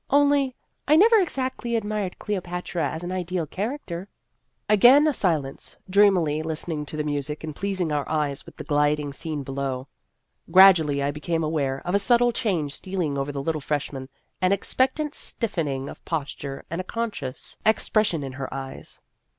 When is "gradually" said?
10.49-11.03